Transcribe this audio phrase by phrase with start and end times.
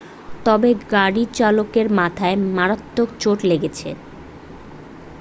[0.45, 3.89] তবে গাড়ির চালকের মাথায় মারাত্মক চোট লেগেছে